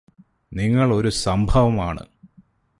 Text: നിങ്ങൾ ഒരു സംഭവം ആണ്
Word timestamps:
നിങ്ങൾ 0.51 0.93
ഒരു 0.93 1.07
സംഭവം 1.07 1.81
ആണ് 1.81 2.03